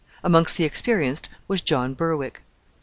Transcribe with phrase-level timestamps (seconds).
[0.23, 2.41] Amongst the experienced was John Berwick.